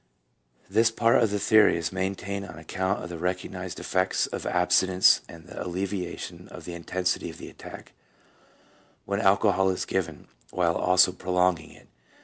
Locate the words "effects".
3.79-4.25